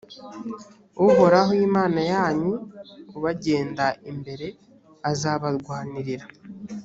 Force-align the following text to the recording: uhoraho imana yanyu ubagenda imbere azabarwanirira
uhoraho 1.07 1.51
imana 1.67 1.99
yanyu 2.13 2.53
ubagenda 3.17 3.85
imbere 4.11 4.47
azabarwanirira 5.11 6.25